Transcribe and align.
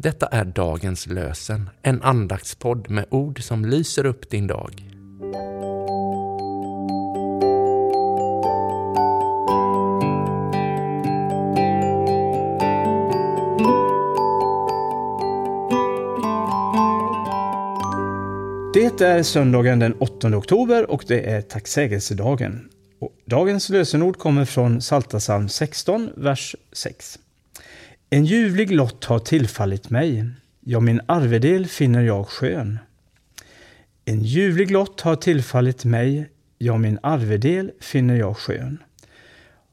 Detta 0.00 0.26
är 0.26 0.44
dagens 0.44 1.06
lösen, 1.06 1.70
en 1.82 2.02
andaktspodd 2.02 2.90
med 2.90 3.06
ord 3.10 3.42
som 3.42 3.64
lyser 3.64 4.06
upp 4.06 4.30
din 4.30 4.46
dag. 4.46 4.82
Det 18.74 19.00
är 19.00 19.22
söndagen 19.22 19.78
den 19.78 19.94
8 19.94 20.36
oktober 20.36 20.90
och 20.90 21.04
det 21.08 21.30
är 21.30 21.42
tacksägelsedagen. 21.42 22.68
Och 23.00 23.12
dagens 23.24 23.68
lösenord 23.68 24.18
kommer 24.18 24.44
från 24.44 24.80
Psaltarpsalm 24.80 25.48
16, 25.48 26.10
vers 26.16 26.56
6. 26.72 27.18
En 28.10 28.24
ljuvlig 28.24 28.70
lott 28.70 29.04
har 29.04 29.18
tillfallit 29.18 29.90
mig, 29.90 30.24
ja, 30.60 30.80
min 30.80 31.00
arvedel 31.06 31.66
finner 31.66 32.00
jag 32.00 32.28
skön. 32.28 32.78
En 34.04 34.22
ljuvlig 34.22 34.70
lott 34.70 35.00
har 35.00 35.16
tillfallit 35.16 35.84
mig, 35.84 36.30
ja, 36.58 36.78
min 36.78 36.98
arvedel 37.02 37.72
finner 37.80 38.16
jag 38.16 38.36
skön. 38.36 38.82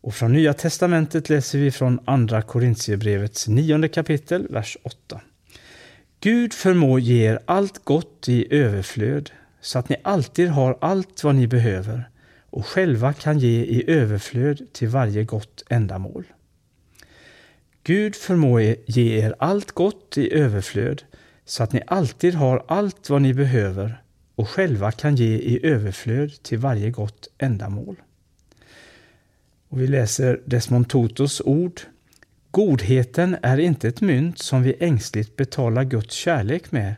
Och 0.00 0.14
från 0.14 0.32
Nya 0.32 0.52
testamentet 0.52 1.28
läser 1.28 1.58
vi 1.58 1.70
från 1.70 2.00
Andra 2.04 2.42
Korintierbrevets 2.42 3.48
nionde 3.48 3.88
kapitel, 3.88 4.46
vers 4.50 4.76
8. 4.82 5.20
Gud 6.20 6.52
förmår 6.52 7.00
ge 7.00 7.26
er 7.26 7.38
allt 7.44 7.84
gott 7.84 8.28
i 8.28 8.54
överflöd, 8.54 9.30
så 9.60 9.78
att 9.78 9.88
ni 9.88 9.96
alltid 10.04 10.48
har 10.48 10.78
allt 10.80 11.24
vad 11.24 11.34
ni 11.34 11.46
behöver 11.46 12.10
och 12.50 12.66
själva 12.66 13.12
kan 13.12 13.38
ge 13.38 13.62
i 13.62 13.90
överflöd 13.90 14.72
till 14.72 14.88
varje 14.88 15.24
gott 15.24 15.62
ändamål. 15.68 16.24
Gud 17.84 18.16
förmår 18.16 18.60
ge 18.86 19.24
er 19.24 19.34
allt 19.38 19.72
gott 19.72 20.18
i 20.18 20.34
överflöd, 20.34 21.02
så 21.44 21.62
att 21.62 21.72
ni 21.72 21.82
alltid 21.86 22.34
har 22.34 22.64
allt 22.68 23.10
vad 23.10 23.22
ni 23.22 23.34
behöver 23.34 24.02
och 24.34 24.48
själva 24.48 24.92
kan 24.92 25.16
ge 25.16 25.36
i 25.36 25.66
överflöd 25.66 26.42
till 26.42 26.58
varje 26.58 26.90
gott 26.90 27.28
ändamål. 27.38 27.96
Och 29.68 29.80
vi 29.80 29.86
läser 29.86 30.40
Desmond 30.44 30.88
Tutus 30.88 31.40
ord 31.40 31.80
Godheten 32.50 33.36
är 33.42 33.58
inte 33.58 33.88
ett 33.88 34.00
mynt 34.00 34.38
som 34.38 34.62
vi 34.62 34.76
ängsligt 34.80 35.36
betalar 35.36 35.84
Guds 35.84 36.14
kärlek 36.14 36.72
med. 36.72 36.94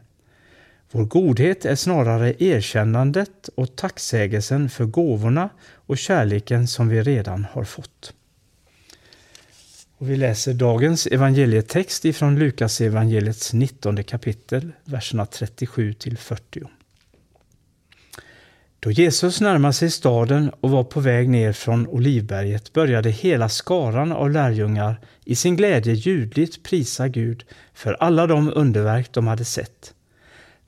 Vår 0.90 1.04
godhet 1.04 1.64
är 1.64 1.74
snarare 1.74 2.34
erkännandet 2.38 3.48
och 3.54 3.76
tacksägelsen 3.76 4.70
för 4.70 4.84
gåvorna 4.84 5.50
och 5.74 5.98
kärleken 5.98 6.66
som 6.66 6.88
vi 6.88 7.02
redan 7.02 7.46
har 7.52 7.64
fått. 7.64 8.14
Och 10.00 10.10
vi 10.10 10.16
läser 10.16 10.54
dagens 10.54 11.06
evangelietext 11.06 12.04
ifrån 12.04 12.38
Lukas 12.38 12.80
evangeliets 12.80 13.52
19 13.52 14.04
kapitel, 14.04 14.72
verserna 14.84 15.26
37 15.26 15.92
till 15.92 16.18
40. 16.18 16.62
Då 18.80 18.90
Jesus 18.90 19.40
närmade 19.40 19.74
sig 19.74 19.90
staden 19.90 20.50
och 20.60 20.70
var 20.70 20.84
på 20.84 21.00
väg 21.00 21.28
ner 21.28 21.52
från 21.52 21.86
Olivberget 21.86 22.72
började 22.72 23.10
hela 23.10 23.48
skaran 23.48 24.12
av 24.12 24.30
lärjungar 24.30 25.00
i 25.24 25.36
sin 25.36 25.56
glädje 25.56 25.94
ljudligt 25.94 26.62
prisa 26.62 27.08
Gud 27.08 27.44
för 27.74 27.96
alla 28.00 28.26
de 28.26 28.52
underverk 28.54 29.12
de 29.12 29.26
hade 29.26 29.44
sett. 29.44 29.94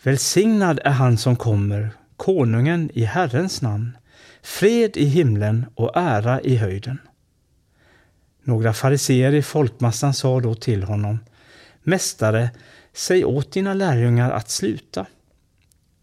Välsignad 0.03 0.81
är 0.85 0.91
han 0.91 1.19
som 1.19 1.37
kommer, 1.37 1.91
konungen 2.17 2.91
i 2.95 3.05
Herrens 3.05 3.63
namn, 3.63 3.97
fred 4.43 4.97
i 4.97 5.05
himlen 5.05 5.67
och 5.75 5.97
ära 5.97 6.41
i 6.41 6.57
höjden. 6.57 6.99
Några 8.45 8.73
fariseer 8.73 9.35
i 9.35 9.43
folkmassan 9.43 10.15
sa 10.15 10.41
då 10.41 10.55
till 10.55 10.83
honom, 10.83 11.19
Mästare, 11.83 12.51
säg 12.93 13.25
åt 13.25 13.53
dina 13.53 13.75
lärjungar 13.75 14.31
att 14.31 14.51
sluta. 14.51 15.07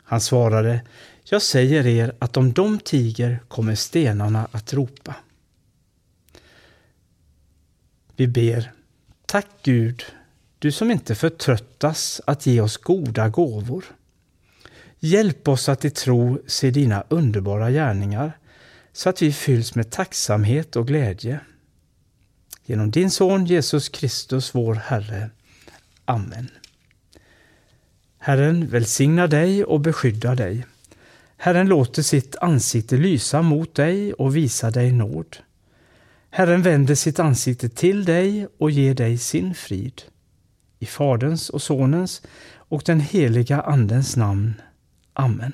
Han 0.04 0.22
svarade, 0.22 0.82
jag 1.24 1.42
säger 1.42 1.88
er 1.88 2.14
att 2.20 2.38
om 2.38 2.54
de 2.54 2.80
tiger 2.80 3.40
kommer 3.48 3.76
stenarna 3.76 4.48
att 4.52 4.74
ropa. 4.74 5.16
Vi 8.16 8.28
ber. 8.28 8.72
Tack 9.26 9.48
Gud, 9.64 10.04
du 10.60 10.72
som 10.72 10.92
inte 10.92 11.16
förtröttas 11.16 12.22
att 12.28 12.46
ge 12.46 12.62
oss 12.62 12.78
goda 12.78 13.30
gåvor. 13.30 13.86
Hjälp 15.00 15.48
oss 15.48 15.70
att 15.70 15.86
i 15.86 15.90
tro 15.90 16.42
se 16.48 16.72
dina 16.72 17.04
underbara 17.10 17.72
gärningar 17.72 18.32
så 18.94 19.10
att 19.10 19.22
vi 19.22 19.34
fylls 19.34 19.76
med 19.76 19.90
tacksamhet 19.90 20.76
och 20.76 20.88
glädje. 20.88 21.40
Genom 22.70 22.92
din 22.92 23.12
son 23.12 23.46
Jesus 23.46 23.90
Kristus, 23.90 24.56
vår 24.56 24.74
Herre. 24.76 25.30
Amen. 26.06 26.50
Herren 28.18 28.68
välsigna 28.68 29.28
dig 29.28 29.64
och 29.64 29.80
beskydda 29.80 30.36
dig. 30.36 30.66
Herren 31.38 31.68
låter 31.68 32.02
sitt 32.02 32.36
ansikte 32.36 32.98
lysa 32.98 33.42
mot 33.42 33.76
dig 33.76 34.14
och 34.14 34.36
visa 34.36 34.72
dig 34.72 34.92
nåd. 34.92 35.38
Herren 36.30 36.62
vänder 36.62 36.96
sitt 36.96 37.20
ansikte 37.20 37.70
till 37.70 38.06
dig 38.06 38.48
och 38.58 38.72
ger 38.72 38.94
dig 38.94 39.18
sin 39.18 39.56
frid. 39.56 40.02
I 40.80 40.86
Faderns 40.86 41.50
och 41.50 41.62
Sonens 41.62 42.22
och 42.54 42.84
den 42.86 43.00
heliga 43.00 43.62
Andens 43.62 44.16
namn. 44.16 44.54
Amen. 45.14 45.54